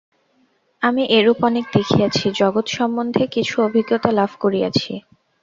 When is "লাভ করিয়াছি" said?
4.11-4.91